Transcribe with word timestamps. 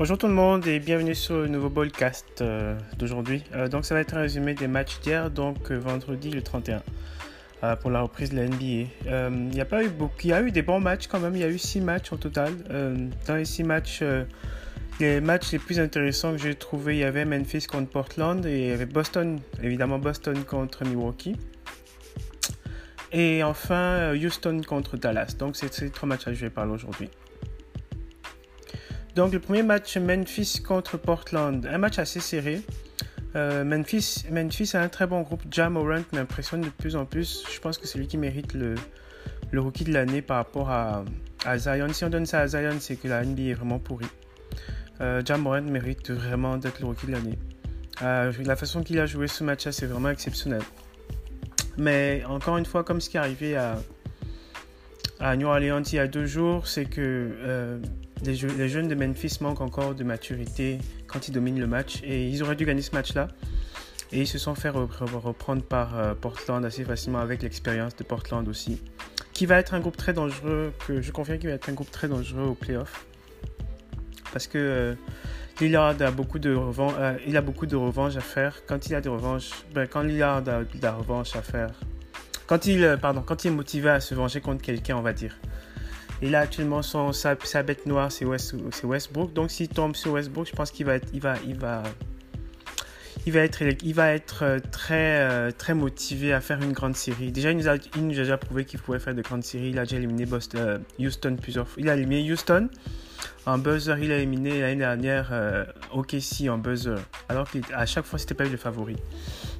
Bonjour 0.00 0.16
tout 0.16 0.28
le 0.28 0.32
monde 0.32 0.66
et 0.66 0.80
bienvenue 0.80 1.14
sur 1.14 1.34
le 1.34 1.48
nouveau 1.48 1.68
Ballcast 1.68 2.40
euh, 2.40 2.74
d'aujourd'hui. 2.96 3.44
Euh, 3.52 3.68
donc 3.68 3.84
ça 3.84 3.94
va 3.94 4.00
être 4.00 4.14
un 4.14 4.22
résumé 4.22 4.54
des 4.54 4.66
matchs 4.66 4.98
d'hier, 5.00 5.30
donc 5.30 5.70
euh, 5.70 5.78
vendredi 5.78 6.30
le 6.30 6.40
31 6.40 6.82
pour 7.82 7.90
la 7.90 8.00
reprise 8.00 8.30
de 8.30 8.36
la 8.36 8.48
NBA. 8.48 8.88
Il 9.04 9.54
y 9.54 9.60
a 9.60 9.66
pas 9.66 9.84
eu 9.84 9.90
beaucoup, 9.90 10.14
il 10.24 10.30
y 10.30 10.32
a 10.32 10.40
eu 10.40 10.52
des 10.52 10.62
bons 10.62 10.80
matchs 10.80 11.06
quand 11.06 11.20
même. 11.20 11.36
Il 11.36 11.42
y 11.42 11.44
a 11.44 11.50
eu 11.50 11.58
six 11.58 11.82
matchs 11.82 12.12
au 12.12 12.16
total. 12.16 12.54
dans 13.26 13.34
les 13.34 13.44
six 13.44 13.62
matchs, 13.62 14.02
les 15.00 15.20
matchs 15.20 15.52
les 15.52 15.58
plus 15.58 15.78
intéressants 15.78 16.32
que 16.32 16.38
j'ai 16.38 16.54
trouvé, 16.54 16.96
il 16.96 17.00
y 17.00 17.04
avait 17.04 17.26
Memphis 17.26 17.66
contre 17.66 17.90
Portland 17.90 18.46
et 18.46 18.58
il 18.58 18.68
y 18.68 18.72
avait 18.72 18.86
Boston, 18.86 19.38
évidemment 19.62 19.98
Boston 19.98 20.42
contre 20.44 20.86
Milwaukee. 20.86 21.36
Et 23.12 23.42
enfin 23.42 24.14
Houston 24.14 24.62
contre 24.66 24.96
Dallas. 24.96 25.34
Donc 25.38 25.56
c'est 25.56 25.70
ces 25.70 25.90
trois 25.90 26.08
matchs 26.08 26.24
que 26.24 26.32
je 26.32 26.40
vais 26.40 26.48
parler 26.48 26.72
aujourd'hui. 26.72 27.10
Donc 29.16 29.32
le 29.32 29.40
premier 29.40 29.62
match 29.62 29.96
Memphis 29.96 30.62
contre 30.66 30.96
Portland, 30.96 31.66
un 31.66 31.78
match 31.78 31.98
assez 31.98 32.20
serré. 32.20 32.62
Euh, 33.36 33.64
Memphis, 33.64 34.24
Memphis 34.30 34.70
a 34.74 34.82
un 34.82 34.88
très 34.88 35.06
bon 35.06 35.22
groupe. 35.22 35.42
Jam 35.50 35.74
Morant 35.74 36.02
m'impressionne 36.12 36.62
de 36.62 36.68
plus 36.68 36.96
en 36.96 37.04
plus. 37.04 37.44
Je 37.52 37.60
pense 37.60 37.78
que 37.78 37.86
c'est 37.86 37.98
lui 37.98 38.06
qui 38.06 38.18
mérite 38.18 38.54
le, 38.54 38.74
rookie 39.54 39.84
de 39.84 39.92
l'année 39.92 40.22
par 40.22 40.36
rapport 40.38 40.70
à, 40.70 41.04
à, 41.44 41.58
Zion. 41.58 41.92
Si 41.92 42.04
on 42.04 42.10
donne 42.10 42.26
ça 42.26 42.40
à 42.40 42.46
Zion, 42.46 42.76
c'est 42.78 42.96
que 42.96 43.08
la 43.08 43.24
NBA 43.24 43.42
est 43.42 43.54
vraiment 43.54 43.78
pourrie. 43.78 44.06
Euh, 45.00 45.22
Jam 45.24 45.42
Morant 45.42 45.62
mérite 45.62 46.10
vraiment 46.10 46.56
d'être 46.56 46.80
le 46.80 46.86
rookie 46.86 47.06
de 47.06 47.12
l'année. 47.12 47.38
Euh, 48.02 48.32
la 48.44 48.56
façon 48.56 48.82
qu'il 48.82 48.98
a 48.98 49.06
joué 49.06 49.26
ce 49.26 49.44
match-là, 49.44 49.72
c'est 49.72 49.86
vraiment 49.86 50.10
exceptionnel. 50.10 50.62
Mais 51.78 52.22
encore 52.28 52.58
une 52.58 52.66
fois, 52.66 52.84
comme 52.84 53.00
ce 53.00 53.08
qui 53.10 53.16
est 53.16 53.20
arrivé 53.20 53.56
à, 53.56 53.78
à 55.18 55.36
New 55.36 55.46
Orleans 55.46 55.82
il 55.82 55.94
y 55.94 55.98
a 55.98 56.06
deux 56.06 56.26
jours, 56.26 56.66
c'est 56.66 56.84
que 56.84 57.80
euh, 58.26 58.48
les, 58.58 58.68
jeunes 58.68 58.88
de 58.88 58.94
Memphis 58.94 59.38
manquent 59.40 59.60
encore 59.60 59.94
de 59.94 60.04
maturité 60.04 60.78
quand 61.06 61.28
ils 61.28 61.32
dominent 61.32 61.60
le 61.60 61.66
match 61.66 62.00
et 62.02 62.28
ils 62.28 62.42
auraient 62.42 62.56
dû 62.56 62.64
gagner 62.64 62.82
ce 62.82 62.94
match-là. 62.94 63.28
Et 64.12 64.22
ils 64.22 64.26
se 64.26 64.38
sont 64.38 64.54
fait 64.54 64.70
reprendre 64.70 65.62
par 65.62 65.96
euh, 65.96 66.14
Portland 66.14 66.64
assez 66.64 66.84
facilement 66.84 67.20
avec 67.20 67.42
l'expérience 67.42 67.94
de 67.94 68.02
Portland 68.02 68.46
aussi. 68.48 68.82
Qui 69.32 69.46
va 69.46 69.58
être 69.58 69.72
un 69.74 69.80
groupe 69.80 69.96
très 69.96 70.12
dangereux, 70.12 70.72
que 70.86 71.00
je 71.00 71.12
confirme 71.12 71.38
qu'il 71.38 71.48
va 71.48 71.54
être 71.54 71.68
un 71.68 71.74
groupe 71.74 71.90
très 71.90 72.08
dangereux 72.08 72.48
au 72.48 72.54
playoff. 72.54 73.06
Parce 74.32 74.48
que 74.48 74.58
euh, 74.58 74.94
Lillard 75.60 75.94
a 76.00 76.10
beaucoup 76.10 76.40
de 76.40 76.52
revanche, 76.52 76.94
euh, 76.98 77.16
il 77.26 77.36
a 77.36 77.40
beaucoup 77.40 77.66
de 77.66 77.76
revanche 77.76 78.16
à 78.16 78.20
faire. 78.20 78.62
Quand 78.66 78.88
il 78.88 78.94
a 78.96 79.00
des 79.00 79.08
revanches, 79.08 79.50
ben, 79.72 79.86
quand 79.86 80.02
Lillard 80.02 80.38
a 80.38 80.40
de 80.40 80.82
la 80.82 80.92
revanche 80.92 81.36
à 81.36 81.42
faire, 81.42 81.70
quand 82.48 82.66
il, 82.66 82.98
pardon, 83.00 83.22
quand 83.22 83.44
il 83.44 83.48
est 83.48 83.54
motivé 83.54 83.90
à 83.90 84.00
se 84.00 84.14
venger 84.16 84.40
contre 84.40 84.62
quelqu'un, 84.62 84.96
on 84.96 85.02
va 85.02 85.12
dire, 85.12 85.38
et 86.22 86.28
là, 86.28 86.40
actuellement, 86.40 86.82
son, 86.82 87.12
sa, 87.12 87.34
bête 87.62 87.86
noire, 87.86 88.12
c'est 88.12 88.24
West, 88.24 88.54
Westbrook. 88.84 89.32
Donc, 89.32 89.50
s'il 89.50 89.68
tombe 89.68 89.96
sur 89.96 90.12
Westbrook, 90.12 90.46
je 90.46 90.52
pense 90.52 90.70
qu'il 90.70 90.84
va 90.84 90.96
être, 90.96 91.08
il 91.14 91.20
va, 91.20 91.36
il 91.46 91.56
va, 91.56 91.82
il 93.26 93.32
va 93.32 93.40
être, 93.40 93.62
il 93.82 93.94
va 93.94 94.12
être 94.12 94.42
euh, 94.42 94.58
très, 94.70 95.20
euh, 95.20 95.50
très 95.50 95.72
motivé 95.72 96.34
à 96.34 96.40
faire 96.40 96.60
une 96.62 96.72
grande 96.72 96.94
série. 96.94 97.32
Déjà, 97.32 97.50
il 97.52 97.56
nous 97.56 97.68
a, 97.68 97.76
il 97.76 98.04
a 98.04 98.08
déjà 98.08 98.36
prouvé 98.36 98.66
qu'il 98.66 98.80
pouvait 98.80 98.98
faire 98.98 99.14
de 99.14 99.22
grandes 99.22 99.44
séries. 99.44 99.70
Il 99.70 99.78
a 99.78 99.84
déjà 99.84 99.96
éliminé 99.96 100.26
Boston, 100.26 100.60
euh, 100.60 100.78
Houston 101.06 101.36
plusieurs 101.40 101.66
fois. 101.66 101.80
Il 101.80 101.88
a 101.88 101.96
éliminé 101.96 102.30
Houston 102.30 102.68
en 103.46 103.56
buzzer. 103.56 103.96
Il 104.02 104.12
a 104.12 104.18
éliminé 104.18 104.60
l'année 104.60 104.76
dernière 104.76 105.32
OKC 105.92 106.48
en 106.50 106.58
buzzer. 106.58 106.96
Alors 107.30 107.50
qu'à 107.50 107.86
chaque 107.86 108.04
fois, 108.04 108.18
c'était 108.18 108.34
pas 108.34 108.44
eu 108.44 108.50
le 108.50 108.58
favori. 108.58 108.96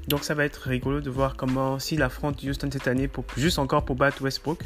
Donc, 0.09 0.25
ça 0.25 0.35
va 0.35 0.45
être 0.45 0.69
rigolo 0.69 1.01
de 1.01 1.11
voir 1.11 1.37
comment, 1.37 1.79
s'il 1.79 2.03
affronte 2.03 2.43
Houston 2.43 2.69
cette 2.71 2.89
année, 2.89 3.09
pour, 3.09 3.25
juste 3.37 3.59
encore 3.59 3.85
pour 3.85 3.97
battre 3.97 4.23
Westbrook 4.23 4.65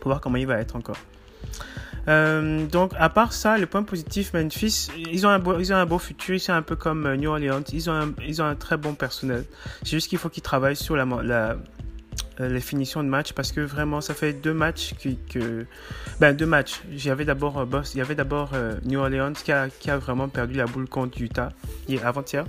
pour 0.00 0.10
voir 0.10 0.20
comment 0.20 0.36
il 0.36 0.46
va 0.46 0.58
être 0.58 0.76
encore. 0.76 0.96
Euh, 2.08 2.66
donc, 2.66 2.92
à 2.98 3.08
part 3.08 3.32
ça, 3.32 3.58
le 3.58 3.66
point 3.66 3.82
positif, 3.82 4.32
Memphis, 4.32 4.88
ils 4.96 5.26
ont 5.26 5.30
un 5.30 5.38
beau, 5.38 5.58
ils 5.58 5.72
ont 5.72 5.76
un 5.76 5.86
beau 5.86 5.98
futur. 5.98 6.34
Ils 6.34 6.40
sont 6.40 6.52
un 6.52 6.62
peu 6.62 6.76
comme 6.76 7.06
euh, 7.06 7.16
New 7.16 7.30
Orleans. 7.30 7.62
Ils 7.72 7.90
ont 7.90 7.92
un, 7.92 8.12
ils 8.26 8.40
ont 8.42 8.46
un 8.46 8.54
très 8.54 8.76
bon 8.76 8.94
personnel. 8.94 9.44
C'est 9.82 9.90
juste 9.90 10.08
qu'il 10.08 10.18
faut 10.18 10.28
qu'ils 10.28 10.42
travaillent 10.42 10.76
sur 10.76 10.96
la, 10.96 11.04
la, 11.22 11.56
euh, 12.40 12.48
les 12.48 12.60
finitions 12.60 13.02
de 13.02 13.08
match 13.08 13.32
parce 13.32 13.52
que 13.52 13.60
vraiment, 13.60 14.00
ça 14.00 14.14
fait 14.14 14.32
deux 14.32 14.54
matchs 14.54 14.94
qui, 14.98 15.18
que, 15.28 15.66
ben, 16.20 16.34
deux 16.34 16.46
matchs. 16.46 16.80
J'avais 16.96 17.24
d'abord 17.24 17.66
il 17.94 17.98
y 17.98 18.00
avait 18.00 18.14
d'abord 18.14 18.52
New 18.84 18.98
Orleans 18.98 19.32
qui 19.32 19.52
a, 19.52 19.68
qui 19.68 19.90
a 19.90 19.98
vraiment 19.98 20.28
perdu 20.28 20.54
la 20.54 20.66
boule 20.66 20.88
contre 20.88 21.20
Utah 21.20 21.50
avant-hier. 22.02 22.44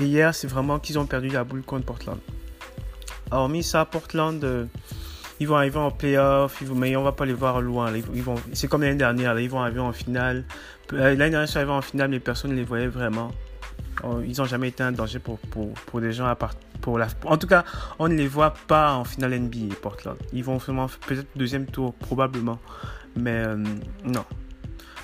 Et 0.00 0.04
hier, 0.04 0.34
c'est 0.34 0.46
vraiment 0.46 0.78
qu'ils 0.78 0.98
ont 0.98 1.06
perdu 1.06 1.28
la 1.28 1.44
boule 1.44 1.62
contre 1.62 1.84
Portland. 1.84 2.18
Hormis 3.30 3.62
ça, 3.62 3.84
Portland 3.84 4.68
ils 5.40 5.48
vont 5.48 5.56
arriver 5.56 5.78
en 5.78 5.90
playoff, 5.90 6.62
mais 6.74 6.94
on 6.96 7.02
va 7.02 7.12
pas 7.12 7.24
les 7.24 7.32
voir 7.32 7.62
loin. 7.62 7.90
C'est 8.52 8.68
comme 8.68 8.82
l'année 8.82 8.96
dernière, 8.96 9.38
ils 9.40 9.48
vont 9.48 9.60
arriver 9.60 9.80
en 9.80 9.92
finale. 9.92 10.44
Euh, 10.92 10.98
l'année 10.98 11.16
dernière, 11.16 11.44
ils 11.44 11.48
sont 11.48 11.56
arrivés 11.56 11.72
en 11.72 11.80
finale, 11.80 12.10
mais 12.10 12.20
personne 12.20 12.50
ne 12.50 12.56
les 12.56 12.62
voyait 12.62 12.88
vraiment. 12.88 13.30
Oh, 14.04 14.20
ils 14.24 14.36
n'ont 14.36 14.44
jamais 14.44 14.68
été 14.68 14.82
un 14.82 14.92
danger 14.92 15.18
pour, 15.18 15.38
pour, 15.38 15.72
pour 15.72 16.00
des 16.02 16.12
gens 16.12 16.26
à 16.26 16.34
part. 16.34 16.54
Pour 16.82 16.98
la, 16.98 17.08
en 17.24 17.38
tout 17.38 17.46
cas, 17.46 17.64
on 17.98 18.08
ne 18.08 18.14
les 18.14 18.28
voit 18.28 18.54
pas 18.66 18.92
en 18.92 19.04
finale 19.04 19.38
NBA, 19.38 19.74
Portland. 19.80 20.16
Ils 20.32 20.44
vont 20.44 20.58
vraiment 20.58 20.88
peut-être 21.06 21.26
deuxième 21.34 21.66
tour, 21.66 21.94
probablement. 21.94 22.58
Mais 23.16 23.44
euh, 23.46 23.56
non. 24.04 24.24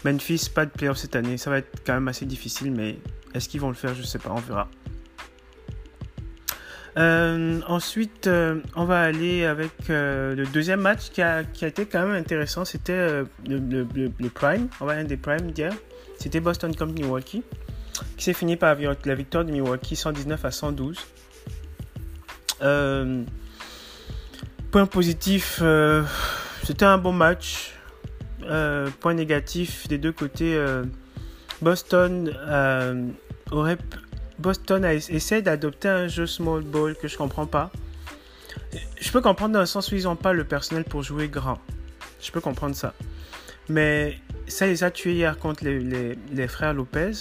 Memphis, 0.05 0.51
pas 0.55 0.67
de 0.67 0.71
playoff 0.71 0.99
cette 0.99 1.17
année. 1.17 1.39
Ça 1.39 1.49
va 1.51 1.59
être 1.59 1.83
quand 1.85 1.95
même 1.95 2.09
assez 2.09 2.27
difficile, 2.27 2.73
mais 2.73 2.99
est-ce 3.35 3.49
qu'ils 3.49 3.61
vont 3.61 3.69
le 3.69 3.75
faire? 3.75 3.95
Je 3.95 4.03
sais 4.03 4.19
pas, 4.19 4.31
on 4.31 4.41
verra. 4.41 4.69
Euh, 6.97 7.61
ensuite, 7.67 8.27
euh, 8.27 8.61
on 8.75 8.85
va 8.87 9.03
aller 9.03 9.45
avec 9.45 9.73
euh, 9.91 10.35
le 10.35 10.47
deuxième 10.47 10.81
match 10.81 11.11
qui 11.11 11.21
a, 11.21 11.41
été 11.41 11.85
quand 11.85 12.07
même 12.07 12.17
intéressant. 12.17 12.65
C'était 12.65 13.23
le, 13.47 14.29
Prime, 14.31 14.69
on 14.81 14.87
va 14.87 14.95
un 14.95 15.05
des 15.05 15.19
Prime 15.19 15.51
d'hier. 15.51 15.75
C'était 16.19 16.41
Boston 16.41 16.75
contre 16.75 16.95
Milwaukee, 16.95 17.43
qui 18.17 18.25
s'est 18.25 18.33
fini 18.33 18.57
par 18.57 18.77
la 19.05 19.15
victoire 19.15 19.45
de 19.45 19.53
Milwaukee 19.53 19.97
119 19.97 20.43
à 20.45 20.51
112. 20.51 20.99
point 24.71 24.87
positif, 24.87 25.63
c'était 26.65 26.87
un 26.87 26.99
bon 26.99 27.13
match. 27.13 27.75
point 29.01 29.13
négatif 29.13 29.87
des 29.89 29.99
deux 29.99 30.13
côtés, 30.13 30.59
Boston 31.61 32.33
aurait 33.51 33.79
Boston 34.39 34.85
a 34.85 34.95
essayé 34.95 35.43
d'adopter 35.43 35.89
un 35.89 36.09
jeu 36.09 36.27
small 36.27 36.63
ball 36.63 36.95
que 36.95 37.09
je 37.09 37.17
comprends 37.17 37.47
pas. 37.47 37.71
Je 39.01 39.11
peux 39.11 39.21
comprendre 39.21 39.55
dans 39.55 39.61
le 39.61 39.67
sens 39.67 39.91
où 39.93 39.97
ils 39.97 40.05
n'ont 40.05 40.17
pas 40.17 40.33
le 40.33 40.45
personnel 40.45 40.85
pour 40.85 41.03
jouer 41.03 41.29
grand. 41.29 41.59
Je 42.21 42.31
peux 42.31 42.41
comprendre 42.41 42.75
ça. 42.75 42.95
Mais 43.69 44.19
ça 44.47 44.67
les 44.67 44.85
a 44.85 44.91
tués 44.91 45.15
hier 45.15 45.39
contre 45.39 45.65
les, 45.65 46.49
frères 46.49 46.75
Lopez, 46.75 47.13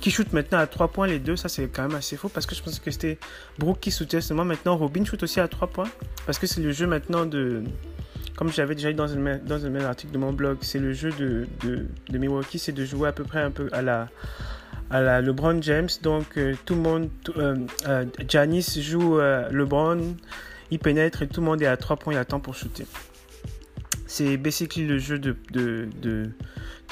qui 0.00 0.10
shootent 0.10 0.32
maintenant 0.32 0.58
à 0.58 0.66
3 0.66 0.88
points 0.88 1.06
les 1.06 1.18
deux. 1.18 1.36
Ça, 1.36 1.48
c'est 1.48 1.68
quand 1.68 1.82
même 1.82 1.96
assez 1.96 2.16
faux 2.16 2.28
parce 2.28 2.46
que 2.46 2.54
je 2.54 2.62
pensais 2.62 2.80
que 2.82 2.90
c'était 2.90 3.18
Brooke 3.58 3.80
qui 3.80 3.90
shootait 3.90 4.20
seulement. 4.20 4.44
Maintenant, 4.44 4.76
Robin 4.76 5.04
shoot 5.04 5.22
aussi 5.22 5.40
à 5.40 5.48
3 5.48 5.68
points 5.68 5.90
parce 6.26 6.38
que 6.38 6.46
c'est 6.46 6.60
le 6.60 6.72
jeu 6.72 6.86
maintenant 6.86 7.26
de. 7.26 7.64
Comme 8.36 8.52
j'avais 8.52 8.76
déjà 8.76 8.90
dit 8.90 8.94
dans 8.94 9.12
un, 9.12 9.84
article 9.84 10.12
de 10.12 10.18
mon 10.18 10.32
blog, 10.32 10.58
c'est 10.60 10.78
le 10.78 10.92
jeu 10.92 11.10
de 11.10 11.88
Milwaukee, 12.16 12.60
c'est 12.60 12.72
de 12.72 12.84
jouer 12.84 13.08
à 13.08 13.12
peu 13.12 13.24
près 13.24 13.40
un 13.40 13.50
peu 13.50 13.68
à 13.72 13.82
la, 13.82 14.08
à 14.90 15.20
LeBron 15.20 15.60
James. 15.62 15.88
Donc 16.02 16.36
euh, 16.36 16.54
tout 16.64 16.74
le 16.74 16.80
monde, 16.80 17.10
euh, 17.36 17.56
euh, 17.86 18.04
Janice 18.28 18.80
joue 18.80 19.18
LeBron, 19.18 20.16
il 20.70 20.78
pénètre 20.78 21.22
et 21.22 21.28
tout 21.28 21.40
le 21.40 21.46
monde 21.46 21.62
est 21.62 21.66
à 21.66 21.76
3 21.76 21.96
points, 21.96 22.14
il 22.14 22.18
attend 22.18 22.40
pour 22.40 22.54
shooter. 22.54 22.86
C'est 24.06 24.36
basically 24.38 24.86
le 24.86 24.98
jeu 24.98 25.18
de, 25.18 25.36
de, 25.52 25.88
de, 26.00 26.30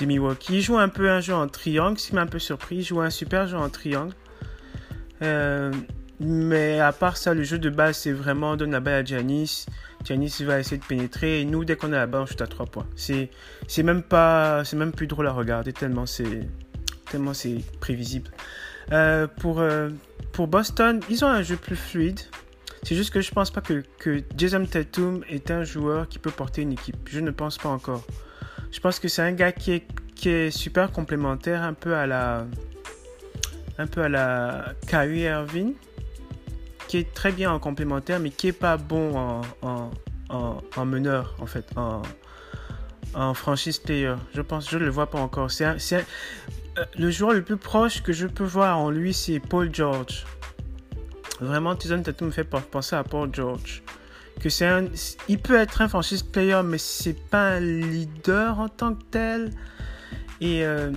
Milwaukee. 0.04 0.56
Il 0.56 0.60
joue 0.60 0.76
un 0.76 0.88
peu 0.88 1.10
un 1.10 1.20
jeu 1.20 1.34
en 1.34 1.48
triangle, 1.48 1.98
ce 1.98 2.08
qui 2.08 2.14
m'a 2.14 2.20
un 2.20 2.26
peu 2.26 2.38
surpris. 2.38 2.76
Il 2.76 2.82
joue 2.82 3.00
un 3.00 3.08
super 3.08 3.46
jeu 3.46 3.56
en 3.56 3.70
triangle. 3.70 4.12
mais 6.20 6.78
à 6.78 6.92
part 6.92 7.16
ça, 7.16 7.32
le 7.32 7.42
jeu 7.42 7.58
de 7.58 7.70
base, 7.70 7.96
c'est 7.96 8.12
vraiment 8.12 8.56
donne 8.56 8.72
la 8.72 8.80
balle 8.80 9.02
à 9.02 9.04
Janice. 9.04 9.64
Janice 10.04 10.42
va 10.42 10.60
essayer 10.60 10.76
de 10.76 10.84
pénétrer 10.84 11.40
et 11.40 11.44
nous, 11.46 11.64
dès 11.64 11.74
qu'on 11.76 11.92
a 11.92 11.96
la 11.96 12.06
balle, 12.06 12.22
on 12.22 12.26
shoot 12.26 12.40
à 12.42 12.46
3 12.46 12.66
points. 12.66 12.86
C'est, 12.94 13.30
même 13.82 14.02
pas, 14.02 14.62
c'est 14.64 14.76
même 14.76 14.92
plus 14.92 15.06
drôle 15.06 15.26
à 15.26 15.32
regarder 15.32 15.72
tellement 15.72 16.04
c'est, 16.04 16.46
tellement 17.10 17.34
c'est 17.34 17.58
prévisible. 17.80 18.30
Euh, 18.92 19.26
pour, 19.26 19.60
euh, 19.60 19.90
pour 20.32 20.46
Boston, 20.48 21.00
ils 21.10 21.24
ont 21.24 21.28
un 21.28 21.42
jeu 21.42 21.56
plus 21.56 21.76
fluide. 21.76 22.20
C'est 22.82 22.94
juste 22.94 23.10
que 23.12 23.20
je 23.20 23.32
pense 23.32 23.50
pas 23.50 23.60
que, 23.60 23.82
que 23.98 24.22
Jason 24.36 24.64
Tatum 24.64 25.24
est 25.28 25.50
un 25.50 25.64
joueur 25.64 26.08
qui 26.08 26.18
peut 26.18 26.30
porter 26.30 26.62
une 26.62 26.72
équipe. 26.72 26.96
Je 27.08 27.18
ne 27.18 27.30
pense 27.30 27.58
pas 27.58 27.68
encore. 27.68 28.04
Je 28.70 28.78
pense 28.80 29.00
que 29.00 29.08
c'est 29.08 29.22
un 29.22 29.32
gars 29.32 29.52
qui 29.52 29.72
est, 29.72 29.86
qui 30.14 30.28
est 30.28 30.50
super 30.50 30.92
complémentaire, 30.92 31.62
un 31.62 31.72
peu 31.72 31.94
à 31.94 32.06
la, 32.06 32.46
un 33.78 33.86
peu 33.86 34.02
à 34.02 34.08
la 34.08 34.74
Kyrie 34.86 35.22
Irving, 35.22 35.74
qui 36.86 36.98
est 36.98 37.12
très 37.12 37.32
bien 37.32 37.50
en 37.50 37.58
complémentaire, 37.58 38.20
mais 38.20 38.30
qui 38.30 38.48
est 38.48 38.52
pas 38.52 38.76
bon 38.76 39.16
en, 39.16 39.40
en, 39.62 39.90
en, 40.28 40.62
en 40.76 40.84
meneur, 40.84 41.34
en 41.40 41.46
fait, 41.46 41.66
en, 41.76 42.02
franchise 43.34 43.78
player. 43.78 44.14
Je 44.34 44.42
pense, 44.42 44.70
je 44.70 44.78
le 44.78 44.90
vois 44.90 45.06
pas 45.06 45.18
encore. 45.18 45.50
C'est 45.50 46.04
le 46.98 47.10
joueur 47.10 47.32
le 47.32 47.42
plus 47.42 47.56
proche 47.56 48.02
que 48.02 48.12
je 48.12 48.26
peux 48.26 48.44
voir 48.44 48.78
en 48.78 48.90
lui, 48.90 49.14
c'est 49.14 49.40
Paul 49.40 49.74
George. 49.74 50.24
Vraiment, 51.40 51.76
Tyson 51.76 52.02
Tatum 52.02 52.28
me 52.28 52.32
fait 52.32 52.44
penser 52.44 52.96
à 52.96 53.04
Paul 53.04 53.28
George. 53.32 53.82
Que 54.40 54.50
c'est 54.50 54.66
un, 54.66 54.86
il 55.28 55.38
peut 55.38 55.56
être 55.56 55.80
un 55.80 55.88
franchise 55.88 56.22
player, 56.22 56.60
mais 56.64 56.78
c'est 56.78 57.18
pas 57.30 57.52
un 57.52 57.60
leader 57.60 58.58
en 58.58 58.68
tant 58.68 58.94
que 58.94 59.02
tel. 59.10 59.50
Et 60.40 60.64
euh, 60.64 60.90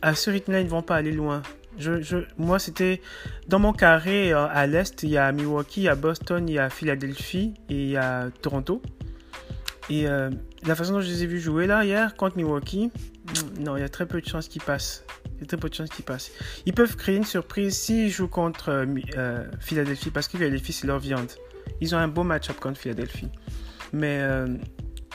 à 0.00 0.14
ce 0.14 0.30
rythme-là, 0.30 0.60
ils 0.60 0.66
ne 0.66 0.70
vont 0.70 0.82
pas 0.82 0.96
aller 0.96 1.12
loin. 1.12 1.42
Moi, 2.38 2.58
c'était 2.58 3.00
dans 3.48 3.58
mon 3.58 3.72
carré 3.72 4.32
euh, 4.32 4.46
à 4.48 4.66
l'est, 4.66 5.02
il 5.02 5.10
y 5.10 5.18
a 5.18 5.32
Milwaukee, 5.32 5.82
il 5.82 5.84
y 5.84 5.88
a 5.88 5.94
Boston, 5.94 6.48
il 6.48 6.54
y 6.54 6.58
a 6.58 6.70
Philadelphie 6.70 7.54
et 7.68 7.74
il 7.74 7.88
y 7.90 7.96
a 7.96 8.30
Toronto. 8.42 8.82
Et 9.90 10.06
euh, 10.06 10.30
la 10.66 10.74
façon 10.74 10.92
dont 10.92 11.00
je 11.00 11.08
les 11.08 11.24
ai 11.24 11.26
vus 11.26 11.40
jouer 11.40 11.66
là 11.66 11.84
hier 11.84 12.14
contre 12.14 12.36
Milwaukee, 12.36 12.90
non, 13.58 13.76
il 13.76 13.80
y 13.80 13.84
a 13.84 13.88
très 13.88 14.06
peu 14.06 14.20
de 14.20 14.26
chances 14.26 14.48
qu'ils 14.48 14.62
passent. 14.62 15.04
Il 15.36 15.40
y 15.40 15.44
a 15.44 15.46
très 15.46 15.56
peu 15.56 15.68
de 15.68 15.74
chances 15.74 15.90
qu'ils 15.90 16.04
passent. 16.04 16.30
Ils 16.66 16.74
peuvent 16.74 16.96
créer 16.96 17.16
une 17.16 17.24
surprise 17.24 17.76
s'ils 17.76 18.10
jouent 18.10 18.28
contre 18.28 18.70
euh, 19.16 19.44
Philadelphie 19.60 20.10
parce 20.10 20.28
que 20.28 20.38
Philadelphie 20.38 20.72
c'est 20.72 20.86
leur 20.86 20.98
viande. 20.98 21.30
Ils 21.80 21.94
ont 21.94 21.98
un 21.98 22.08
beau 22.08 22.22
match-up 22.22 22.58
contre 22.60 22.78
Philadelphie. 22.78 23.28
Mais 23.92 24.20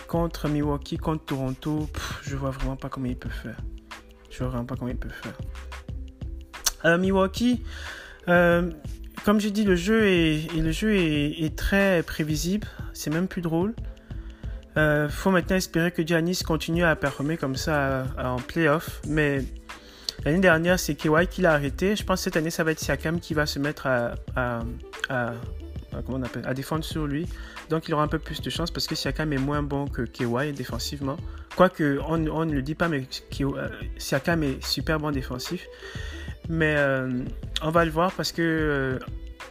contre 0.07 0.47
Milwaukee, 0.47 0.97
contre 0.97 1.25
Toronto, 1.25 1.89
je 2.23 2.35
vois 2.35 2.51
vraiment 2.51 2.75
pas 2.75 2.89
comment 2.89 3.07
ils 3.07 3.17
peuvent 3.17 3.31
faire. 3.31 3.57
Je 4.29 4.39
vois 4.39 4.47
vraiment 4.47 4.65
pas 4.65 4.75
comment 4.75 4.91
ils 4.91 4.97
peuvent 4.97 5.11
faire. 5.11 5.37
Euh, 6.85 6.97
Milwaukee, 6.97 7.63
euh, 8.29 8.71
comme 9.25 9.39
j'ai 9.39 9.51
dit, 9.51 9.63
le 9.63 9.75
jeu 9.75 10.07
est, 10.07 10.53
le 10.53 10.71
jeu 10.71 10.95
est, 10.95 11.55
très 11.55 12.03
prévisible. 12.03 12.67
C'est 12.93 13.09
même 13.09 13.27
plus 13.27 13.41
drôle. 13.41 13.75
Euh, 14.77 15.09
faut 15.09 15.31
maintenant 15.31 15.55
espérer 15.55 15.91
que 15.91 16.05
Giannis 16.05 16.41
continue 16.45 16.83
à 16.83 16.95
performer 16.95 17.37
comme 17.37 17.55
ça 17.55 18.05
en 18.17 18.37
playoff. 18.37 19.01
Mais 19.07 19.43
l'année 20.23 20.39
dernière, 20.39 20.79
c'est 20.79 20.95
Kawhi 20.95 21.27
qui 21.27 21.41
l'a 21.41 21.53
arrêté. 21.53 21.95
Je 21.95 22.03
pense 22.03 22.19
que 22.19 22.23
cette 22.25 22.37
année, 22.37 22.51
ça 22.51 22.63
va 22.63 22.71
être 22.71 22.79
Siakam 22.79 23.19
qui 23.19 23.33
va 23.33 23.45
se 23.47 23.57
mettre 23.57 23.87
à, 23.87 24.13
défendre 26.53 26.83
sur 26.83 27.07
lui. 27.07 27.27
Donc 27.69 27.87
il 27.87 27.93
aura 27.93 28.03
un 28.03 28.07
peu 28.07 28.19
plus 28.19 28.41
de 28.41 28.49
chance 28.49 28.69
parce 28.69 28.87
que 28.87 28.95
Siakam 28.95 29.33
est 29.33 29.39
moins 29.39 29.63
bon 29.63 29.87
que 29.87 30.03
Kawhi 30.03 30.53
défensivement. 30.53 31.17
Quoique 31.55 31.99
on, 32.07 32.17
ne 32.17 32.53
le 32.53 32.61
dit 32.61 32.75
pas, 32.75 32.87
mais 32.87 33.07
Siakam 33.97 34.43
est 34.43 34.63
super 34.63 34.99
bon 34.99 35.09
défensif. 35.11 35.65
Mais 36.49 36.75
euh, 36.77 37.23
on 37.63 37.71
va 37.71 37.83
le 37.83 37.91
voir 37.91 38.11
parce 38.13 38.31
que 38.31 38.41
euh, 38.41 38.99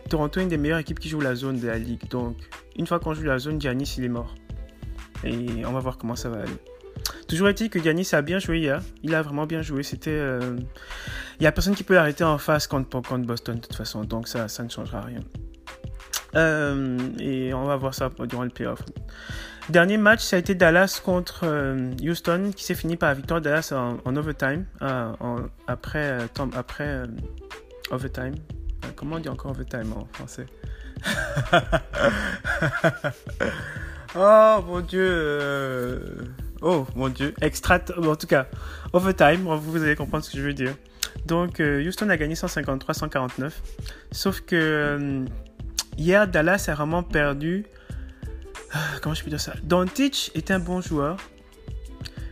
Toronto 0.09 0.41
est 0.41 0.45
une 0.45 0.49
des 0.49 0.57
meilleures 0.57 0.79
équipes 0.79 1.01
qui 1.01 1.09
joue 1.09 1.21
la 1.21 1.35
zone 1.35 1.59
de 1.59 1.67
la 1.67 1.79
ligue. 1.79 2.09
Donc, 2.09 2.39
une 2.77 2.87
fois 2.87 3.01
qu'on 3.01 3.13
joue 3.13 3.25
la 3.25 3.39
zone, 3.39 3.61
Giannis, 3.61 3.97
il 3.99 4.05
est 4.05 4.09
mort. 4.09 4.35
Et 5.25 5.65
on 5.67 5.73
va 5.73 5.81
voir 5.81 5.99
comment 5.99 6.17
ça 6.17 6.29
va 6.29 6.39
aller. 6.39 6.57
Toujours 7.29 7.49
est-il 7.49 7.71
que 7.71 7.83
Giannis 7.83 8.09
a 8.13 8.23
bien 8.23 8.39
joué 8.39 8.61
hier. 8.61 8.83
Il 9.03 9.15
a 9.15 9.23
vraiment 9.23 9.47
bien 9.47 9.63
joué. 9.63 9.83
C'était, 9.83 10.11
euh, 10.11 10.57
il 11.39 11.43
n'y 11.43 11.47
a 11.47 11.53
personne 11.53 11.75
qui 11.75 11.85
peut 11.85 11.95
l'arrêter 11.95 12.25
en 12.25 12.39
face 12.39 12.67
contre, 12.67 12.89
contre 12.89 13.27
Boston 13.27 13.57
de 13.57 13.61
toute 13.61 13.75
façon. 13.75 14.05
Donc 14.05 14.29
ça, 14.29 14.49
ça 14.49 14.63
ne 14.63 14.69
changera 14.69 15.03
rien. 15.03 15.21
et 17.19 17.55
on 17.55 17.65
va 17.65 17.77
voir 17.77 17.95
ça 17.95 18.11
durant 18.29 18.45
le 18.45 18.51
playoff. 18.51 18.81
Dernier 19.69 19.97
match, 19.97 20.21
ça 20.21 20.37
a 20.37 20.39
été 20.39 20.55
Dallas 20.55 21.01
contre 21.05 21.41
euh, 21.43 21.91
Houston, 22.01 22.53
qui 22.55 22.63
s'est 22.63 22.77
fini 22.77 22.97
par 22.97 23.09
la 23.09 23.17
victoire 23.17 23.41
de 23.41 23.47
Dallas 23.47 23.73
en, 23.73 24.17
overtime, 24.17 24.65
euh, 24.83 25.13
après, 25.67 26.21
euh, 26.21 26.27
après 26.55 27.03
overtime. 27.91 28.37
comment 28.95 29.17
on 29.17 29.19
dit 29.19 29.29
encore 29.29 29.51
overtime 29.51 29.93
en 29.93 30.07
français? 30.13 30.47
Oh 34.17 34.65
mon 34.67 34.81
dieu 34.81 36.01
Oh 36.63 36.87
mon 36.95 37.09
dieu 37.09 37.35
Extra... 37.41 37.79
En 37.99 38.17
tout 38.17 38.27
cas, 38.27 38.47
overtime, 38.93 39.43
vous 39.45 39.83
allez 39.83 39.95
comprendre 39.95 40.25
ce 40.25 40.31
que 40.31 40.39
je 40.39 40.43
veux 40.43 40.55
dire. 40.55 40.75
Donc, 41.27 41.61
Houston 41.61 42.09
a 42.09 42.17
gagné 42.17 42.35
153-149. 42.35 43.51
Sauf 44.13 44.41
que 44.41 45.25
hier, 45.99 46.27
Dallas 46.29 46.67
a 46.69 46.75
vraiment 46.75 47.03
perdu 47.03 47.67
ah, 48.73 48.99
comment 49.01 49.15
je 49.15 49.23
peux 49.23 49.31
dire 49.31 49.41
ça? 49.41 49.55
Doncic 49.63 50.33
est 50.35 50.51
un 50.51 50.59
bon 50.59 50.81
joueur, 50.81 51.17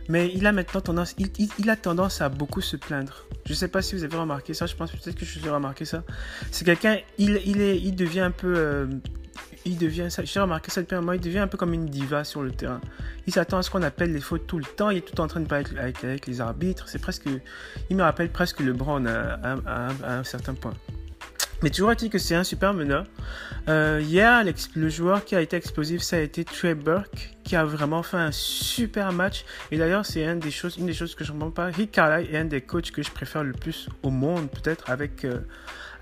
mais 0.09 0.31
il 0.33 0.45
a 0.45 0.51
maintenant 0.51 0.81
tendance, 0.81 1.15
il, 1.17 1.69
a 1.69 1.75
tendance 1.75 2.21
à 2.21 2.29
beaucoup 2.29 2.61
se 2.61 2.75
plaindre. 2.75 3.25
Je 3.45 3.51
ne 3.51 3.55
sais 3.55 3.67
pas 3.67 3.81
si 3.81 3.95
vous 3.95 4.03
avez 4.03 4.17
remarqué 4.17 4.53
ça. 4.53 4.65
Je 4.65 4.75
pense 4.75 4.91
peut-être 4.91 5.17
que 5.17 5.25
je 5.25 5.39
vous 5.39 5.47
ai 5.47 5.49
remarqué 5.49 5.85
ça. 5.85 6.03
C'est 6.51 6.65
quelqu'un, 6.65 6.99
il, 7.17 7.41
il, 7.45 7.61
est, 7.61 7.77
il 7.79 7.95
devient 7.95 8.21
un 8.21 8.31
peu, 8.31 8.53
euh, 8.55 8.85
il 9.65 9.77
devient, 9.77 10.07
j'ai 10.23 10.39
remarqué 10.39 10.71
ça 10.71 10.81
depuis 10.81 10.95
un 10.95 11.13
il 11.13 11.19
devient 11.19 11.39
un 11.39 11.47
peu 11.47 11.57
comme 11.57 11.73
une 11.73 11.87
diva 11.87 12.23
sur 12.23 12.43
le 12.43 12.51
terrain. 12.51 12.81
Il 13.27 13.33
s'attend 13.33 13.57
à 13.57 13.63
ce 13.63 13.69
qu'on 13.69 13.81
appelle 13.81 14.13
les 14.13 14.21
fautes 14.21 14.47
tout 14.47 14.59
le 14.59 14.65
temps. 14.65 14.91
Il 14.91 14.97
est 14.97 15.01
tout 15.01 15.19
en 15.19 15.27
train 15.27 15.39
de 15.39 15.47
parler 15.47 15.65
avec, 15.77 16.27
les 16.27 16.41
arbitres. 16.41 16.87
C'est 16.87 16.99
presque, 16.99 17.25
il 17.89 17.95
me 17.95 18.03
rappelle 18.03 18.29
presque 18.29 18.59
le 18.59 18.73
Brown 18.73 19.07
à 19.07 19.89
un 20.07 20.23
certain 20.23 20.53
point. 20.53 20.73
Mais 21.63 21.69
toujours 21.69 21.91
est-il 21.91 22.09
que 22.09 22.17
c'est 22.17 22.35
un 22.35 22.43
super 22.43 22.73
meneur. 22.73 23.05
Euh, 23.69 24.01
hier, 24.03 24.43
le 24.75 24.89
joueur 24.89 25.23
qui 25.23 25.35
a 25.35 25.41
été 25.41 25.55
explosif, 25.55 26.01
ça 26.01 26.17
a 26.17 26.19
été 26.19 26.43
Trey 26.43 26.75
Burke, 26.75 27.35
qui 27.43 27.55
a 27.55 27.65
vraiment 27.65 28.03
fait 28.03 28.17
un 28.17 28.31
super 28.31 29.11
match. 29.13 29.45
Et 29.71 29.77
d'ailleurs, 29.77 30.05
c'est 30.05 30.25
une 30.25 30.39
des 30.39 30.51
choses, 30.51 30.77
une 30.77 30.85
des 30.85 30.93
choses 30.93 31.15
que 31.15 31.23
je 31.23 31.31
ne 31.31 31.39
comprends 31.39 31.51
pas. 31.51 31.65
Rick 31.67 31.91
Carlisle 31.93 32.33
est 32.33 32.37
un 32.37 32.45
des 32.45 32.61
coachs 32.61 32.91
que 32.91 33.01
je 33.01 33.09
préfère 33.09 33.43
le 33.43 33.53
plus 33.53 33.89
au 34.03 34.09
monde, 34.09 34.49
peut-être, 34.51 34.89
avec, 34.89 35.23
euh, 35.23 35.39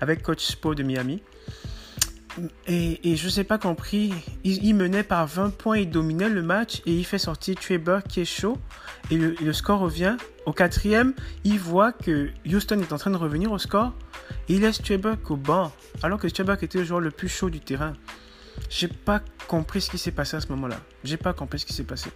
avec 0.00 0.22
Coach 0.22 0.44
Spo 0.44 0.74
de 0.74 0.82
Miami. 0.82 1.22
Et, 2.66 3.12
et 3.12 3.16
je 3.16 3.26
ne 3.26 3.30
sais 3.30 3.44
pas 3.44 3.58
compris, 3.58 4.12
il, 4.42 4.74
menait 4.74 5.02
par 5.02 5.26
20 5.26 5.50
points, 5.50 5.78
il 5.78 5.90
dominait 5.90 6.28
le 6.28 6.42
match 6.42 6.82
et 6.86 6.92
il 6.92 7.04
fait 7.04 7.18
sortir 7.18 7.54
Trey 7.56 7.78
Burke 7.78 8.08
qui 8.08 8.20
est 8.20 8.24
chaud. 8.24 8.58
Et 9.10 9.16
le, 9.16 9.52
score 9.52 9.80
revient. 9.80 10.16
Au 10.46 10.52
quatrième, 10.52 11.14
il 11.44 11.58
voit 11.58 11.92
que 11.92 12.30
Houston 12.46 12.80
est 12.80 12.92
en 12.92 12.98
train 12.98 13.10
de 13.10 13.16
revenir 13.16 13.52
au 13.52 13.58
score 13.58 13.92
il 14.48 14.60
laisse 14.60 14.80
Buck 14.82 15.30
au 15.30 15.36
banc, 15.36 15.72
alors 16.02 16.18
que 16.18 16.42
Buck 16.42 16.62
était 16.62 16.78
le 16.78 16.84
joueur 16.84 17.00
le 17.00 17.10
plus 17.10 17.28
chaud 17.28 17.50
du 17.50 17.60
terrain. 17.60 17.94
J'ai 18.68 18.88
pas 18.88 19.20
compris 19.48 19.80
ce 19.80 19.90
qui 19.90 19.98
s'est 19.98 20.12
passé 20.12 20.36
à 20.36 20.40
ce 20.40 20.48
moment-là. 20.48 20.76
J'ai 21.02 21.16
pas 21.16 21.32
compris 21.32 21.58
ce 21.58 21.66
qui 21.66 21.72
s'est 21.72 21.84
passé. 21.84 22.10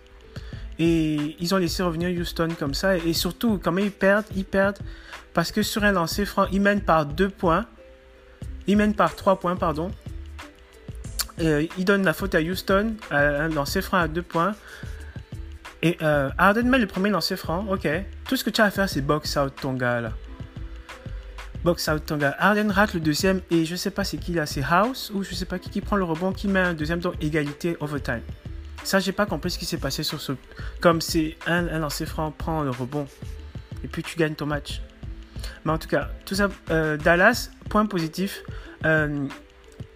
Et 0.78 1.36
ils 1.40 1.54
ont 1.54 1.58
laissé 1.58 1.82
revenir 1.82 2.08
Houston 2.18 2.48
comme 2.58 2.74
ça. 2.74 2.96
Et 2.96 3.12
surtout, 3.12 3.58
quand 3.62 3.76
ils 3.78 3.90
perdent, 3.90 4.26
ils 4.36 4.44
perdent 4.44 4.78
parce 5.34 5.50
que 5.50 5.62
sur 5.62 5.84
un 5.84 5.92
lancer 5.92 6.24
franc, 6.24 6.46
ils 6.52 6.60
mènent 6.60 6.82
par 6.82 7.06
deux 7.06 7.28
points. 7.28 7.66
Ils 8.66 8.76
mènent 8.76 8.94
par 8.94 9.16
trois 9.16 9.40
points, 9.40 9.56
pardon. 9.56 9.90
Euh, 11.40 11.66
ils 11.76 11.84
donnent 11.84 12.04
la 12.04 12.12
faute 12.12 12.34
à 12.34 12.40
Houston, 12.40 12.94
un 13.10 13.48
lancer 13.48 13.82
franc 13.82 13.98
à 13.98 14.08
deux 14.08 14.22
points. 14.22 14.54
Et 15.82 15.96
euh, 16.02 16.28
Arden 16.38 16.68
met 16.68 16.78
le 16.78 16.86
premier 16.86 17.10
lancer 17.10 17.36
franc, 17.36 17.64
ok. 17.70 17.88
Tout 18.28 18.36
ce 18.36 18.42
que 18.42 18.50
tu 18.50 18.60
as 18.60 18.64
à 18.64 18.70
faire, 18.70 18.88
c'est 18.88 19.00
box 19.00 19.36
out 19.36 19.54
ton 19.60 19.74
gars 19.74 20.00
là 20.00 20.12
box 21.64 21.88
out 21.88 22.06
Tonga. 22.06 22.36
Arden 22.38 22.70
rate 22.70 22.94
le 22.94 23.00
deuxième 23.00 23.40
et 23.50 23.64
je 23.64 23.76
sais 23.76 23.90
pas 23.90 24.04
c'est 24.04 24.16
qui 24.16 24.32
là, 24.32 24.46
c'est 24.46 24.62
House 24.62 25.10
ou 25.14 25.22
je 25.22 25.34
sais 25.34 25.44
pas 25.44 25.58
qui 25.58 25.70
qui 25.70 25.80
prend 25.80 25.96
le 25.96 26.04
rebond, 26.04 26.32
qui 26.32 26.48
met 26.48 26.60
un 26.60 26.74
deuxième, 26.74 27.00
donc 27.00 27.14
égalité 27.20 27.76
overtime. 27.80 28.22
Ça, 28.84 29.00
j'ai 29.00 29.12
pas 29.12 29.26
compris 29.26 29.50
ce 29.50 29.58
qui 29.58 29.66
s'est 29.66 29.78
passé 29.78 30.02
sur 30.02 30.20
ce. 30.20 30.32
Comme 30.80 31.00
c'est 31.00 31.36
un, 31.46 31.66
un 31.68 31.80
lancer 31.80 32.06
franc, 32.06 32.30
prend 32.30 32.62
le 32.62 32.70
rebond 32.70 33.06
et 33.84 33.88
puis 33.88 34.02
tu 34.02 34.16
gagnes 34.16 34.34
ton 34.34 34.46
match. 34.46 34.80
Mais 35.64 35.72
en 35.72 35.78
tout 35.78 35.88
cas, 35.88 36.08
tout 36.24 36.34
ça, 36.34 36.48
euh, 36.70 36.96
Dallas, 36.96 37.50
point 37.68 37.86
positif. 37.86 38.42
Euh, 38.84 39.26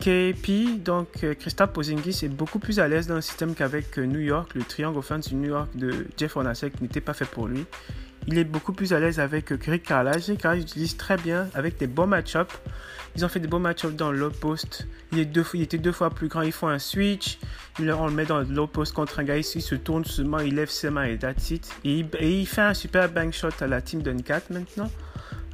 KP, 0.02 0.82
donc 0.82 1.22
euh, 1.22 1.34
Christophe 1.34 1.70
Posingis 1.70 2.24
est 2.24 2.28
beaucoup 2.28 2.58
plus 2.58 2.80
à 2.80 2.88
l'aise 2.88 3.06
dans 3.06 3.14
le 3.14 3.20
système 3.20 3.54
qu'avec 3.54 3.98
New 3.98 4.18
York. 4.18 4.52
Le 4.56 4.64
triangle 4.64 4.98
offense 4.98 5.28
du 5.28 5.36
New 5.36 5.50
York 5.50 5.68
de 5.76 6.08
Jeff 6.18 6.36
Hornacek 6.36 6.80
n'était 6.80 7.00
pas 7.00 7.14
fait 7.14 7.24
pour 7.24 7.46
lui 7.46 7.66
il 8.26 8.38
est 8.38 8.44
beaucoup 8.44 8.72
plus 8.72 8.92
à 8.92 9.00
l'aise 9.00 9.20
avec 9.20 9.52
Greg 9.52 9.82
Carlisle. 9.82 10.36
Car 10.36 10.54
il 10.54 10.62
utilise 10.62 10.96
très 10.96 11.16
bien 11.16 11.48
avec 11.54 11.78
des 11.78 11.86
bons 11.86 12.06
match-ups. 12.06 12.54
Ils 13.16 13.24
ont 13.24 13.28
fait 13.28 13.40
des 13.40 13.48
bons 13.48 13.58
match-ups 13.60 13.94
dans 13.94 14.10
l'out 14.10 14.30
post. 14.30 14.86
Il, 15.12 15.18
est 15.18 15.24
deux, 15.24 15.44
il 15.54 15.62
était 15.62 15.78
deux 15.78 15.92
fois 15.92 16.10
plus 16.10 16.28
grand. 16.28 16.42
Ils 16.42 16.52
font 16.52 16.68
un 16.68 16.78
switch. 16.78 17.38
On 17.78 18.06
le 18.06 18.12
met 18.12 18.24
dans 18.24 18.40
l'out 18.40 18.66
post 18.66 18.94
contre 18.94 19.20
un 19.20 19.24
gars. 19.24 19.36
Il 19.36 19.44
se 19.44 19.74
tourne 19.74 20.04
seulement. 20.04 20.38
Il 20.40 20.54
lève 20.54 20.70
ses 20.70 20.90
mains 20.90 21.04
et 21.04 21.18
that's 21.18 21.50
it. 21.50 21.68
Et 21.84 22.04
il, 22.20 22.46
fait 22.46 22.62
un 22.62 22.74
super 22.74 23.10
bank 23.10 23.32
shot 23.32 23.48
à 23.60 23.66
la 23.66 23.80
team 23.82 24.02
Duncat 24.02 24.42
maintenant. 24.50 24.90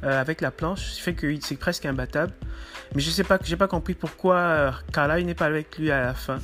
Euh, 0.03 0.21
avec 0.21 0.39
la 0.39 0.51
planche. 0.51 0.91
Ce 0.91 1.01
fait 1.01 1.13
que 1.13 1.27
c'est 1.41 1.57
presque 1.57 1.85
imbattable. 1.85 2.31
Mais 2.95 3.01
je 3.01 3.09
sais 3.09 3.23
pas, 3.23 3.37
j'ai 3.43 3.57
pas 3.57 3.67
compris 3.67 3.93
pourquoi 3.93 4.35
euh, 4.35 5.21
n'est 5.21 5.35
pas 5.35 5.45
avec 5.45 5.77
lui 5.77 5.91
à 5.91 6.01
la 6.01 6.13
fin. 6.13 6.39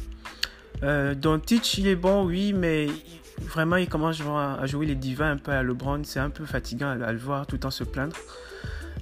Euh, 0.83 1.15
Teach, 1.45 1.77
il 1.77 1.87
est 1.87 1.95
bon, 1.95 2.25
oui, 2.25 2.53
mais 2.53 2.87
vraiment, 3.41 3.75
il 3.75 3.87
commence 3.87 4.21
à 4.21 4.65
jouer 4.65 4.85
les 4.85 4.95
divins 4.95 5.31
un 5.31 5.37
peu 5.37 5.51
à 5.51 5.63
LeBron. 5.63 6.01
C'est 6.03 6.19
un 6.19 6.29
peu 6.29 6.45
fatigant 6.45 6.89
à, 6.89 7.11
le 7.11 7.17
voir 7.17 7.45
tout 7.47 7.57
temps 7.57 7.71
se 7.71 7.83
plaindre. 7.83 8.15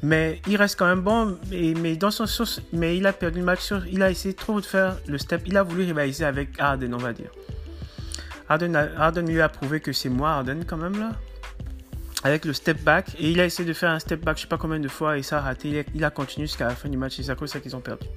Mais 0.02 0.42
il 0.48 0.58
reste 0.58 0.78
quand 0.78 0.88
même 0.88 1.02
bon. 1.02 1.38
Mais, 1.52 1.96
dans 1.96 2.12
son 2.12 2.26
sens, 2.26 2.62
mais 2.72 2.98
il 2.98 3.08
a 3.08 3.14
perdu 3.14 3.40
le 3.40 3.46
match. 3.46 3.72
Il 3.92 4.04
a 4.04 4.12
essayé 4.12 4.34
trop 4.34 4.60
de 4.60 4.66
faire 4.66 4.98
le 5.08 5.18
step. 5.18 5.44
Il 5.46 5.58
a 5.58 5.64
voulu 5.64 5.84
rivaliser 5.84 6.26
avec 6.26 6.60
Harden, 6.60 6.94
on 6.94 6.98
va 6.98 7.14
dire. 7.14 7.32
Harden, 8.50 8.76
Harden 8.76 9.26
lui 9.26 9.42
a 9.42 9.50
prouvé 9.50 9.80
que 9.80 9.94
c'est 9.94 10.10
moi, 10.10 10.32
Harden, 10.32 10.66
quand 10.66 10.78
même, 10.78 11.00
là. 11.00 11.12
Avec 12.24 12.46
le 12.46 12.54
step 12.54 12.82
back. 12.84 13.16
Et 13.20 13.32
il 13.32 13.40
a 13.40 13.46
essayé 13.46 13.68
de 13.68 13.74
faire 13.74 13.92
un 13.92 14.00
step 14.00 14.24
back, 14.24 14.38
je 14.38 14.44
sais 14.44 14.48
pas 14.48 14.58
combien 14.58 14.80
de 14.80 14.88
fois, 14.88 15.18
et 15.18 15.24
ça 15.24 15.38
a 15.38 15.42
raté. 15.42 15.86
Il 15.94 16.04
a, 16.04 16.10
continué 16.10 16.48
jusqu'à 16.48 16.68
la 16.68 16.76
fin 16.76 16.90
du 16.90 16.98
match. 16.98 17.20
Et 17.20 17.24
c'est 17.24 17.32
à 17.32 17.36
cause 17.36 17.50
de 17.50 17.54
ça 17.54 17.60
qu'ils 17.60 17.76
ont 17.76 17.82
perdu. 17.82 18.08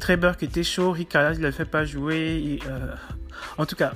Trevor 0.00 0.34
était 0.40 0.62
chaud, 0.62 0.92
Rick 0.92 1.14
il 1.14 1.40
ne 1.40 1.46
le 1.46 1.50
fait 1.50 1.64
pas 1.64 1.84
jouer. 1.84 2.60
Euh, 2.66 2.94
en 3.56 3.66
tout 3.66 3.76
cas, 3.76 3.92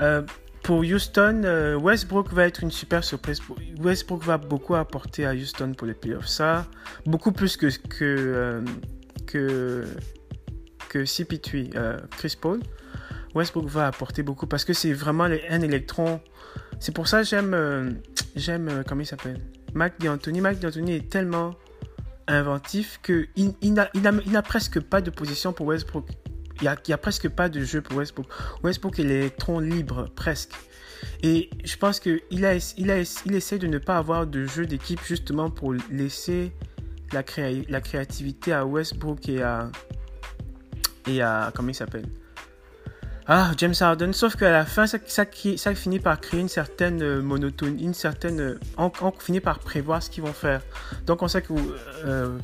euh, 0.00 0.22
pour 0.62 0.80
Houston, 0.80 1.42
euh, 1.44 1.76
Westbrook 1.76 2.32
va 2.32 2.46
être 2.46 2.62
une 2.62 2.70
super 2.70 3.02
surprise. 3.02 3.40
Westbrook 3.80 4.22
va 4.22 4.38
beaucoup 4.38 4.76
apporter 4.76 5.26
à 5.26 5.32
Houston 5.32 5.74
pour 5.76 5.88
les 5.88 5.94
playoffs. 5.94 6.40
Beaucoup 7.04 7.32
plus 7.32 7.56
que, 7.56 7.66
que, 7.66 8.04
euh, 8.04 8.60
que, 9.26 9.84
que 10.88 11.00
CP3, 11.00 11.72
euh, 11.74 11.98
Chris 12.16 12.36
Paul. 12.40 12.60
Westbrook 13.34 13.66
va 13.66 13.88
apporter 13.88 14.22
beaucoup 14.22 14.46
parce 14.46 14.64
que 14.64 14.72
c'est 14.72 14.92
vraiment 14.92 15.24
un 15.24 15.60
électron. 15.62 16.20
C'est 16.78 16.94
pour 16.94 17.08
ça 17.08 17.22
que 17.22 17.28
j'aime, 17.28 18.00
j'aime, 18.36 18.84
comment 18.86 19.00
il 19.00 19.06
s'appelle? 19.06 19.40
Mike 19.74 19.94
D'Antoni. 20.00 20.40
Mike 20.40 20.60
D'Antoni 20.60 20.92
est 20.96 21.10
tellement 21.10 21.54
inventif 22.28 23.00
qu'il 23.02 23.26
il, 23.36 23.54
il 23.62 23.72
n'a 24.32 24.42
presque 24.42 24.80
pas 24.80 25.00
de 25.00 25.10
position 25.10 25.52
pour 25.52 25.66
Westbrook. 25.66 26.06
Il 26.62 26.70
n'y 26.86 26.94
a, 26.94 26.98
presque 26.98 27.28
pas 27.28 27.48
de 27.48 27.60
jeu 27.64 27.80
pour 27.80 27.96
Westbrook. 27.98 28.26
Westbrook 28.62 28.98
est 29.00 29.04
l'électron 29.04 29.58
libre, 29.58 30.08
presque. 30.14 30.52
Et 31.22 31.50
je 31.64 31.76
pense 31.76 31.98
qu'il 31.98 32.20
il 32.30 32.44
essaie 33.34 33.58
de 33.58 33.66
ne 33.66 33.78
pas 33.78 33.96
avoir 33.96 34.26
de 34.26 34.46
jeu 34.46 34.66
d'équipe 34.66 35.00
justement 35.04 35.50
pour 35.50 35.74
laisser 35.90 36.52
la, 37.12 37.24
créa, 37.24 37.62
la 37.68 37.80
créativité 37.80 38.52
à 38.52 38.64
Westbrook 38.64 39.28
et 39.28 39.42
à. 39.42 39.70
Et 41.08 41.20
à. 41.20 41.52
Comment 41.54 41.70
il 41.70 41.74
s'appelle? 41.74 42.06
Ah, 43.26 43.52
James 43.56 43.74
Harden, 43.78 44.12
sauf 44.12 44.34
qu'à 44.34 44.50
la 44.50 44.64
fin, 44.64 44.86
ça, 44.86 45.24
finit 45.74 46.00
par 46.00 46.20
créer 46.20 46.40
une 46.40 46.48
certaine 46.48 47.02
euh, 47.02 47.22
monotonie, 47.22 47.84
une 47.84 47.94
certaine... 47.94 48.40
Euh, 48.40 48.58
on, 48.76 49.12
finit 49.12 49.40
par 49.40 49.60
prévoir 49.60 50.02
ce 50.02 50.10
qu'ils 50.10 50.24
vont 50.24 50.32
faire. 50.32 50.60
Donc 51.06 51.22
on 51.22 51.28
sait 51.28 51.42
que 51.42 51.52
euh, 52.04 52.36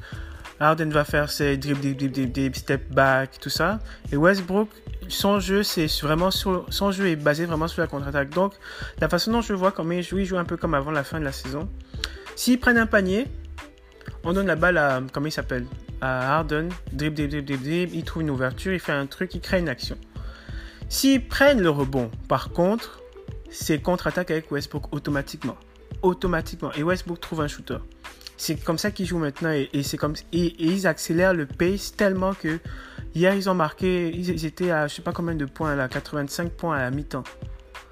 Harden 0.60 0.90
va 0.90 1.04
faire 1.04 1.30
ses 1.30 1.56
dribble, 1.56 1.80
dribble, 1.80 2.10
dribble, 2.10 2.32
dribble, 2.32 2.56
step 2.56 2.92
back, 2.92 3.38
tout 3.40 3.50
ça. 3.50 3.78
Et 4.12 4.16
Westbrook, 4.16 4.68
son 5.08 5.40
jeu, 5.40 5.62
c'est 5.62 5.86
vraiment 6.02 6.30
sur, 6.30 6.66
son 6.70 6.90
jeu 6.90 7.08
est 7.08 7.16
basé 7.16 7.46
vraiment 7.46 7.68
sur 7.68 7.80
la 7.80 7.86
contre-attaque. 7.86 8.30
Donc 8.30 8.54
la 9.00 9.08
façon 9.08 9.32
dont 9.32 9.40
je 9.40 9.52
vois 9.52 9.72
comment 9.72 9.92
il 9.92 10.02
joue, 10.02 10.18
il 10.18 10.24
joue 10.24 10.38
un 10.38 10.44
peu 10.44 10.56
comme 10.56 10.74
avant 10.74 10.90
la 10.90 11.04
fin 11.04 11.20
de 11.20 11.24
la 11.24 11.32
saison. 11.32 11.68
S'ils 12.36 12.58
prennent 12.58 12.78
un 12.78 12.86
panier, 12.86 13.26
on 14.24 14.32
donne 14.32 14.46
la 14.46 14.56
balle 14.56 14.78
à, 14.78 15.00
comment 15.12 15.26
il 15.26 15.32
s'appelle 15.32 15.66
À 16.00 16.36
Harden, 16.36 16.68
dribble, 16.92 17.14
dribble, 17.14 17.44
dribble, 17.44 17.62
dribble, 17.62 17.94
il 17.94 18.04
trouve 18.04 18.22
une 18.22 18.30
ouverture, 18.30 18.72
il 18.72 18.80
fait 18.80 18.92
un 18.92 19.06
truc, 19.06 19.34
il 19.34 19.40
crée 19.40 19.60
une 19.60 19.68
action. 19.68 19.96
S'ils 20.88 21.26
prennent 21.26 21.60
le 21.60 21.70
rebond, 21.70 22.10
par 22.28 22.50
contre, 22.50 23.02
c'est 23.50 23.78
contre-attaque 23.78 24.30
avec 24.30 24.50
Westbrook 24.50 24.92
automatiquement. 24.92 25.56
Automatiquement. 26.02 26.72
Et 26.72 26.82
Westbrook 26.82 27.20
trouve 27.20 27.40
un 27.40 27.48
shooter. 27.48 27.78
C'est 28.38 28.54
comme 28.54 28.78
ça 28.78 28.92
qu'ils 28.92 29.04
jouent 29.04 29.18
maintenant 29.18 29.50
et, 29.50 29.82
c'est 29.82 29.96
comme 29.96 30.14
ils 30.32 30.86
accélèrent 30.86 31.34
le 31.34 31.44
pace 31.44 31.94
tellement 31.94 32.34
que 32.34 32.60
hier 33.14 33.34
ils 33.34 33.50
ont 33.50 33.54
marqué, 33.54 34.14
ils, 34.14 34.46
étaient 34.46 34.70
à 34.70 34.86
je 34.86 34.94
sais 34.94 35.02
pas 35.02 35.12
combien 35.12 35.34
de 35.34 35.44
points 35.44 35.74
là, 35.74 35.88
85 35.88 36.52
points 36.52 36.76
à 36.76 36.82
la 36.82 36.90
mi-temps. 36.92 37.24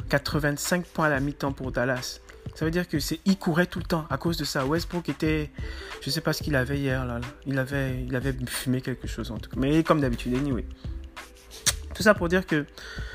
85 0.09 0.85
points 0.87 1.07
à 1.07 1.11
la 1.11 1.19
mi-temps 1.19 1.53
pour 1.53 1.73
Dallas. 1.73 2.21
Ça 2.55 2.65
veut 2.65 2.71
dire 2.71 2.89
que 2.89 3.01
c'est 3.01 3.19
il 3.25 3.37
courait 3.37 3.67
tout 3.67 3.81
le 3.81 3.85
temps 3.85 4.07
à 4.09 4.19
cause 4.19 4.37
de 4.37 4.45
ça. 4.45 4.65
Westbrook 4.65 5.09
était, 5.09 5.51
je 6.01 6.11
sais 6.11 6.21
pas 6.21 6.33
ce 6.33 6.45
qu'il 6.45 6.55
avait 6.55 6.79
hier 6.79 7.05
là, 7.05 7.21
Il 7.45 7.59
avait, 7.59 8.05
il 8.07 8.15
avait 8.15 8.35
fumé 8.47 8.81
quelque 8.81 9.09
chose 9.09 9.33
en 9.33 9.39
tout 9.39 9.51
cas. 9.51 9.57
Mais 9.59 9.83
comme 9.83 10.01
d'habitude, 10.01 10.37
anyway. 10.37 10.65
Tout 11.93 12.05
ça 12.05 12.15
pour 12.15 12.29
dire 12.29 12.47
que 12.47 12.67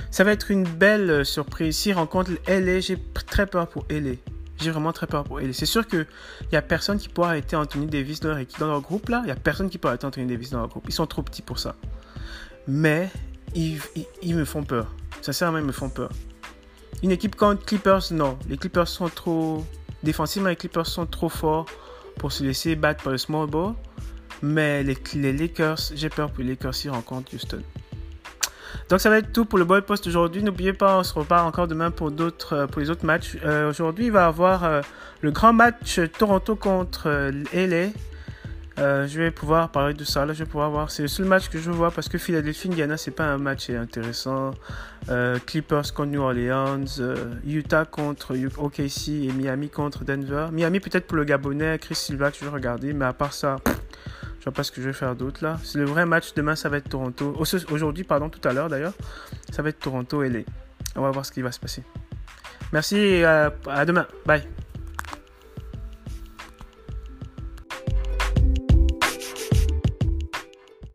ça 0.10 0.26
va 0.26 0.34
être 0.34 0.52
une 0.52 0.64
belle 0.64 1.10
euh, 1.10 1.24
surprise. 1.24 1.78
S'il 1.78 1.94
rencontre 1.94 2.32
LA, 2.48 2.80
j'ai 2.82 2.98
très 3.28 3.46
peur 3.46 3.70
pour 3.70 3.86
LA. 3.90 4.16
J'ai 4.62 4.70
vraiment 4.70 4.94
très 4.94 5.08
peur 5.08 5.24
pour 5.24 5.40
LA. 5.40 5.54
C'est 5.54 5.66
sûr 5.66 5.88
qu'il 5.88 6.06
n'y 6.52 6.58
a 6.58 6.62
personne 6.62 7.00
qui 7.00 7.10
pourra 7.10 7.30
arrêter 7.30 7.56
Anthony 7.56 7.88
Davis 7.88 8.20
dans 8.20 8.30
leur, 8.30 8.40
dans 8.60 8.68
leur 8.68 8.82
groupe 8.82 9.10
là. 9.10 9.22
Il 9.24 9.26
n'y 9.26 9.32
a 9.32 9.36
personne 9.36 9.70
qui 9.70 9.78
pourra 9.78 9.94
arrêter 9.94 10.06
Anthony 10.06 10.28
Davis 10.28 10.52
dans 10.52 10.60
leur 10.60 10.68
groupe. 10.68 10.86
Ils 10.88 10.94
sont 10.94 11.08
trop 11.08 11.24
petits 11.24 11.42
pour 11.42 11.58
ça. 11.58 11.76
Mais 12.68 13.10
ils, 13.56 13.80
me 14.36 14.46
font 14.46 14.64
peur. 14.64 14.94
Sincèrement, 15.22 15.58
ils 15.58 15.66
me 15.66 15.72
font 15.72 15.90
peur. 15.90 16.12
Une 17.02 17.12
équipe 17.12 17.36
contre 17.36 17.66
Clippers, 17.66 18.12
non. 18.12 18.38
Les 18.48 18.58
Clippers 18.58 18.88
sont 18.88 19.10
trop. 19.10 19.66
Défensivement, 20.04 20.50
les 20.50 20.56
Clippers 20.56 20.88
sont 20.88 21.08
trop 21.08 21.30
forts 21.30 21.66
pour 22.18 22.32
se 22.32 22.44
laisser 22.44 22.76
battre 22.76 23.04
par 23.04 23.14
le 23.14 23.18
small 23.18 23.48
ball. 23.48 23.74
Mais 24.44 24.84
les, 24.84 24.98
les 25.16 25.34
Lakers, 25.34 25.80
j'ai 25.96 26.10
peur 26.10 26.32
pour 26.32 26.44
les 26.44 26.52
Lakers 26.52 26.76
s'ils 26.76 26.92
rencontrent 26.92 27.34
Houston. 27.34 27.62
Donc 28.90 29.00
ça 29.00 29.10
va 29.10 29.18
être 29.18 29.32
tout 29.32 29.46
pour 29.46 29.60
le 29.60 29.66
Boy 29.66 29.82
Post 29.82 30.08
aujourd'hui. 30.08 30.44
N'oubliez 30.44 30.74
pas, 30.74 30.98
on 30.98 31.04
se 31.04 31.14
repart 31.14 31.48
encore 31.48 31.68
demain 31.68 31.92
pour 31.92 32.12
d'autres, 32.12 32.54
euh, 32.54 32.68
pour 32.68 32.82
les 32.82 32.90
autres 32.90 33.06
matchs. 33.06 33.38
Euh, 33.44 33.70
aujourd'hui, 33.70 34.06
il 34.06 34.12
va 34.12 34.22
y 34.22 34.24
avoir 34.24 34.64
euh, 34.64 34.82
le 35.22 35.32
grand 35.32 35.54
match 35.54 36.00
Toronto 36.18 36.56
contre 36.56 37.32
LA. 37.54 37.92
je 38.78 39.18
vais 39.18 39.32
pouvoir 39.32 39.70
parler 39.70 39.94
de 39.94 40.04
ça. 40.04 40.26
Là, 40.26 40.34
je 40.34 40.40
vais 40.40 40.50
pouvoir 40.50 40.72
voir. 40.72 40.92
C'est 40.92 41.04
le 41.04 41.08
seul 41.08 41.26
match 41.26 41.50
que 41.50 41.60
je 41.60 41.72
vois 41.72 41.92
parce 41.92 42.10
que 42.10 42.18
Philadelphie 42.18 42.68
Indiana, 42.68 42.98
c'est 42.98 43.12
pas 43.12 43.26
un 43.26 43.38
match 43.38 43.70
intéressant. 43.70 44.52
Clippers 45.46 45.94
contre 45.94 46.12
New 46.12 46.22
Orleans, 46.22 46.86
Utah 47.46 47.86
contre 47.86 48.36
OKC 48.58 49.10
et 49.10 49.32
Miami 49.32 49.70
contre 49.70 50.04
Denver. 50.04 50.48
Miami 50.52 50.80
peut-être 50.80 51.08
pour 51.08 51.18
le 51.18 51.24
Gabonais, 51.24 51.78
Chris 51.80 51.96
Silva 51.96 52.32
que 52.32 52.38
je 52.40 52.46
vais 52.46 52.52
regarder, 52.52 52.94
mais 52.94 53.06
à 53.06 53.14
part 53.14 53.34
ça. 53.34 53.58
Je 54.42 54.46
vois 54.46 54.54
pas 54.54 54.64
ce 54.64 54.72
que 54.72 54.82
je 54.82 54.88
vais 54.88 54.94
faire 54.94 55.16
d'autre 55.16 55.44
là. 55.44 55.60
C'est 55.64 55.78
le 55.78 55.86
vrai 55.86 56.08
match 56.08 56.34
demain, 56.34 56.56
ça 56.56 56.68
va 56.68 56.78
être 56.78 56.90
Toronto. 56.90 57.40
Aujourd'hui, 57.70 58.04
pardon, 58.04 58.28
tout 58.28 58.46
à 58.48 58.54
l'heure 58.54 58.70
d'ailleurs, 58.70 58.94
ça 59.52 59.62
va 59.62 59.70
être 59.70 59.80
Toronto 59.80 60.24
et 60.24 60.30
les. 60.30 60.46
On 60.96 61.02
va 61.02 61.12
voir 61.12 61.26
ce 61.26 61.32
qui 61.32 61.44
va 61.44 61.52
se 61.52 61.60
passer. 61.60 61.84
Merci 62.74 62.98
et 62.98 63.24
à 63.24 63.86
demain. 63.86 64.08
Bye. 64.26 64.48